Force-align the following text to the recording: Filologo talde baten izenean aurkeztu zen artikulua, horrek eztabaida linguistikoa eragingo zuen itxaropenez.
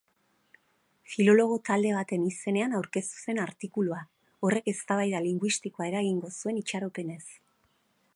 Filologo 1.15 1.57
talde 1.67 1.91
baten 1.97 2.23
izenean 2.29 2.73
aurkeztu 2.79 3.21
zen 3.25 3.41
artikulua, 3.43 3.99
horrek 4.47 4.73
eztabaida 4.73 5.21
linguistikoa 5.27 5.91
eragingo 5.93 6.33
zuen 6.39 6.59
itxaropenez. 6.63 7.23